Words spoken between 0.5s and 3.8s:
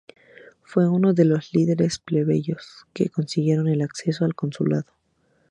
Fue uno de los líderes plebeyos que consiguieron